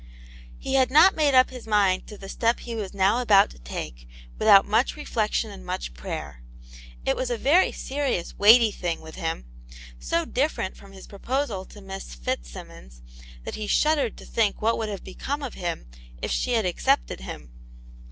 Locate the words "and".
5.51-5.63